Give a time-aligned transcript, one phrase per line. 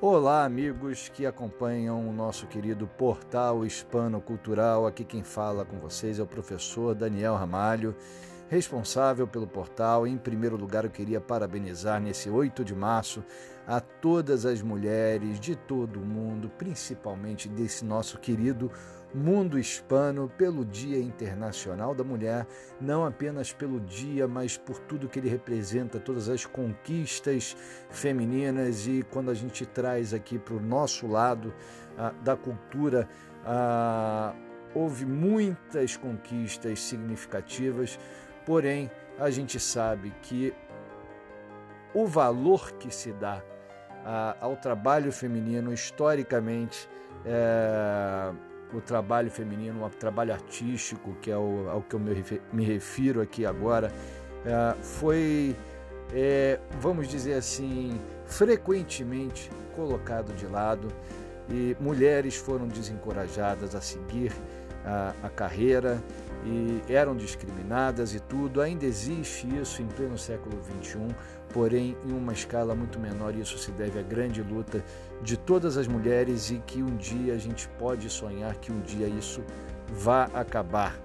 [0.00, 4.86] Olá, amigos que acompanham o nosso querido portal Hispano Cultural.
[4.86, 7.96] Aqui quem fala com vocês é o professor Daniel Ramalho,
[8.48, 10.06] responsável pelo portal.
[10.06, 13.24] Em primeiro lugar, eu queria parabenizar nesse 8 de março
[13.66, 18.70] a todas as mulheres de todo o mundo, principalmente desse nosso querido
[19.14, 22.46] mundo hispano, pelo Dia Internacional da Mulher,
[22.80, 27.56] não apenas pelo dia, mas por tudo que ele representa, todas as conquistas
[27.90, 31.54] femininas e quando a gente traz aqui para o nosso lado
[31.96, 33.08] ah, da cultura,
[33.44, 34.34] ah,
[34.74, 37.98] houve muitas conquistas significativas,
[38.44, 40.54] porém a gente sabe que
[41.94, 43.42] o valor que se dá
[44.04, 46.88] ah, ao trabalho feminino historicamente
[47.24, 48.32] é,
[48.72, 52.00] o trabalho feminino, o trabalho artístico, que é o, ao que eu
[52.52, 53.92] me refiro aqui agora,
[54.44, 55.56] é, foi,
[56.12, 60.88] é, vamos dizer assim, frequentemente colocado de lado
[61.48, 64.32] e mulheres foram desencorajadas a seguir
[64.84, 66.02] a, a carreira
[66.44, 68.60] e eram discriminadas e tudo.
[68.60, 71.14] Ainda existe isso em pleno século XXI,
[71.52, 73.34] porém em uma escala muito menor.
[73.34, 74.84] Isso se deve à grande luta
[75.22, 79.06] de todas as mulheres e que um dia a gente pode sonhar que um dia
[79.06, 79.42] isso
[79.88, 80.98] vá acabar,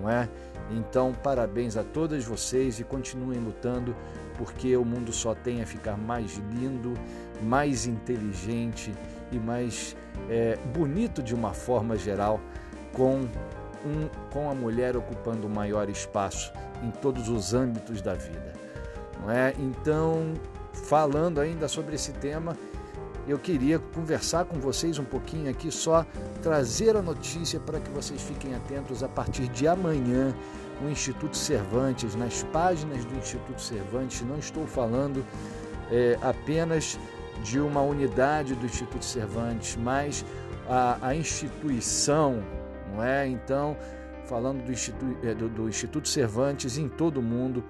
[0.00, 0.28] não é?
[0.70, 3.94] Então, parabéns a todas vocês e continuem lutando,
[4.38, 6.94] porque o mundo só tem a ficar mais lindo,
[7.42, 8.92] mais inteligente
[9.30, 9.94] e mais
[10.28, 12.40] é, bonito de uma forma geral
[12.92, 13.28] com
[13.84, 18.52] um, com a mulher ocupando o maior espaço em todos os âmbitos da vida.
[19.20, 19.54] Não é?
[19.58, 20.34] Então,
[20.72, 22.56] falando ainda sobre esse tema,
[23.26, 26.04] eu queria conversar com vocês um pouquinho aqui, só
[26.42, 30.34] trazer a notícia para que vocês fiquem atentos a partir de amanhã.
[30.84, 35.24] O Instituto Cervantes, nas páginas do Instituto Cervantes, não estou falando
[35.90, 36.98] é, apenas
[37.42, 40.24] de uma unidade do Instituto Cervantes, mas
[40.68, 42.42] a, a instituição
[42.94, 43.26] não é?
[43.26, 43.76] Então,
[44.26, 47.64] falando do Instituto, é, do, do Instituto Cervantes em todo o mundo,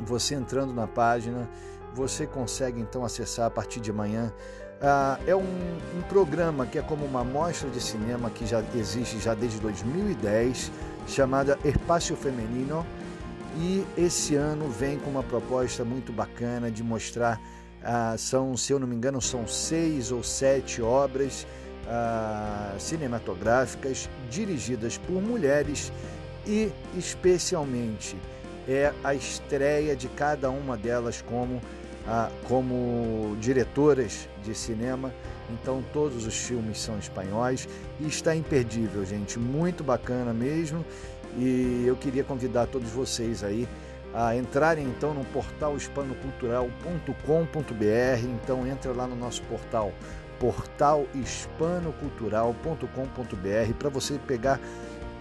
[0.00, 1.48] você entrando na página,
[1.94, 4.32] você consegue então acessar a partir de amanhã.
[4.80, 9.18] Ah, é um, um, programa que é como uma mostra de cinema que já existe
[9.20, 10.72] já desde 2010,
[11.06, 12.84] chamada Espaço Feminino,
[13.58, 17.40] e esse ano vem com uma proposta muito bacana de mostrar,
[17.84, 21.46] ah, são, se eu não me engano, são seis ou sete obras
[22.78, 25.92] cinematográficas dirigidas por mulheres
[26.46, 28.16] e, especialmente,
[28.68, 31.60] é a estreia de cada uma delas como,
[32.44, 35.12] como diretoras de cinema.
[35.50, 37.68] Então, todos os filmes são espanhóis
[38.00, 39.38] e está imperdível, gente.
[39.38, 40.84] Muito bacana mesmo.
[41.36, 43.66] E eu queria convidar todos vocês aí
[44.14, 48.24] a entrarem então no portal hispanocultural.com.br.
[48.42, 49.92] Então entra lá no nosso portal
[50.42, 54.60] portal hispanocultural.com.br para você pegar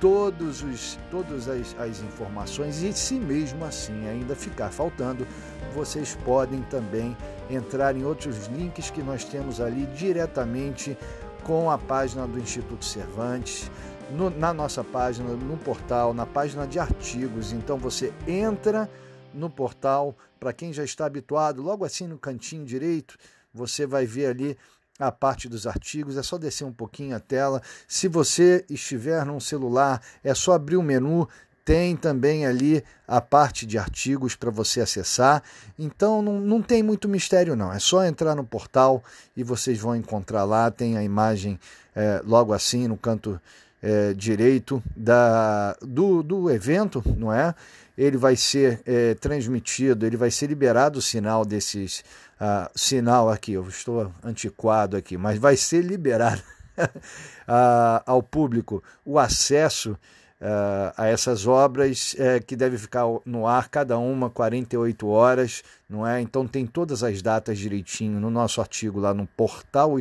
[0.00, 5.26] todos os, todas as, as informações e se mesmo assim ainda ficar faltando,
[5.74, 7.14] vocês podem também
[7.50, 10.96] entrar em outros links que nós temos ali diretamente
[11.44, 13.70] com a página do Instituto Cervantes,
[14.10, 17.52] no, na nossa página, no portal, na página de artigos.
[17.52, 18.90] Então você entra
[19.34, 23.18] no portal, para quem já está habituado, logo assim no cantinho direito,
[23.52, 24.56] você vai ver ali
[25.00, 27.62] a parte dos artigos, é só descer um pouquinho a tela.
[27.88, 31.26] Se você estiver num celular, é só abrir o menu,
[31.64, 35.42] tem também ali a parte de artigos para você acessar.
[35.78, 37.72] Então não, não tem muito mistério, não.
[37.72, 39.02] É só entrar no portal
[39.36, 40.70] e vocês vão encontrar lá.
[40.70, 41.58] Tem a imagem
[41.94, 43.40] é, logo assim no canto
[43.82, 47.54] é, direito da, do, do evento, não é?
[47.96, 52.02] Ele vai ser é, transmitido, ele vai ser liberado o sinal desses
[52.40, 56.42] uh, sinal aqui, eu estou antiquado aqui, mas vai ser liberado
[58.06, 59.92] ao público o acesso
[60.40, 66.06] uh, a essas obras uh, que deve ficar no ar cada uma 48 horas, não
[66.06, 66.20] é?
[66.20, 69.98] Então tem todas as datas direitinho no nosso artigo lá no portal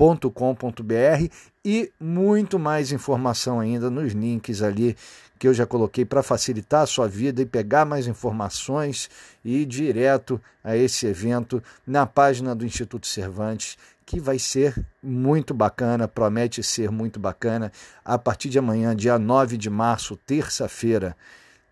[0.00, 1.28] hispanocultural.com.br
[1.62, 4.96] e muito mais informação ainda nos links ali
[5.38, 9.08] que eu já coloquei para facilitar a sua vida e pegar mais informações
[9.44, 15.54] e ir direto a esse evento na página do Instituto Cervantes, que vai ser muito
[15.54, 17.72] bacana, promete ser muito bacana,
[18.04, 21.16] a partir de amanhã, dia 9 de março, terça-feira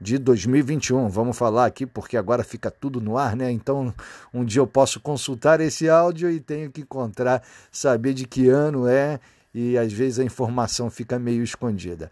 [0.01, 1.09] de 2021.
[1.09, 3.51] Vamos falar aqui porque agora fica tudo no ar, né?
[3.51, 3.93] Então,
[4.33, 8.87] um dia eu posso consultar esse áudio e tenho que encontrar, saber de que ano
[8.87, 9.19] é
[9.55, 12.11] e às vezes a informação fica meio escondida.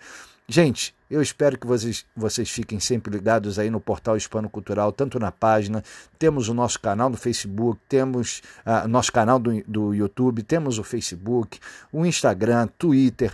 [0.49, 5.21] Gente, Eu espero que vocês, vocês fiquem sempre ligados aí no portal Hispano Cultural, tanto
[5.21, 5.85] na página,
[6.19, 10.83] temos o nosso canal no Facebook, temos uh, nosso canal do, do YouTube, temos o
[10.83, 11.61] Facebook,
[11.93, 13.33] o Instagram, Twitter.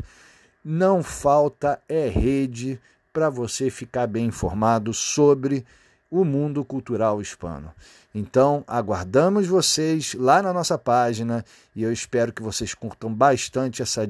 [0.62, 2.78] Não falta é rede
[3.12, 5.64] para você ficar bem informado sobre
[6.10, 7.72] o mundo cultural hispano.
[8.14, 11.44] Então, aguardamos vocês lá na nossa página
[11.74, 14.08] e eu espero que vocês curtam bastante essa,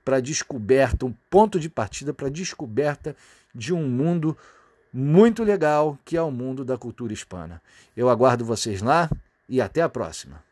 [0.04, 3.16] para descoberta, um ponto de partida para descoberta
[3.54, 4.36] de um mundo
[4.92, 7.60] muito legal que é o mundo da cultura hispana.
[7.96, 9.10] Eu aguardo vocês lá
[9.48, 10.44] e até a próxima.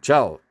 [0.00, 0.43] Tchau!